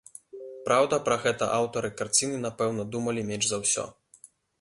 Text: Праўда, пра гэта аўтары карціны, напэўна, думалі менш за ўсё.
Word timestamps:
Праўда, 0.67 0.95
пра 1.09 1.17
гэта 1.25 1.49
аўтары 1.57 1.91
карціны, 1.99 2.39
напэўна, 2.47 2.87
думалі 2.95 3.27
менш 3.29 3.45
за 3.51 3.61
ўсё. 3.65 3.85